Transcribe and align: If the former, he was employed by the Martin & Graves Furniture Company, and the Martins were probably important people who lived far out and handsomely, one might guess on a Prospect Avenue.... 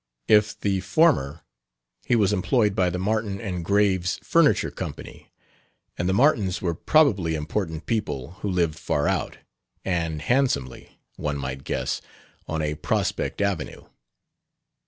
If 0.27 0.59
the 0.59 0.79
former, 0.79 1.43
he 2.07 2.15
was 2.15 2.33
employed 2.33 2.73
by 2.73 2.89
the 2.89 2.97
Martin 2.97 3.37
& 3.61 3.61
Graves 3.61 4.17
Furniture 4.23 4.71
Company, 4.71 5.31
and 5.95 6.09
the 6.09 6.13
Martins 6.13 6.59
were 6.59 6.73
probably 6.73 7.35
important 7.35 7.85
people 7.85 8.31
who 8.41 8.49
lived 8.49 8.79
far 8.79 9.07
out 9.07 9.37
and 9.85 10.19
handsomely, 10.23 10.99
one 11.17 11.37
might 11.37 11.63
guess 11.65 12.01
on 12.47 12.63
a 12.63 12.73
Prospect 12.73 13.41
Avenue.... 13.41 13.83